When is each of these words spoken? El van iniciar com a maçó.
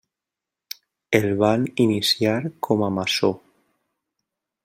El 1.17 1.27
van 1.43 1.67
iniciar 1.85 2.39
com 2.69 2.83
a 2.87 2.91
maçó. 2.97 3.31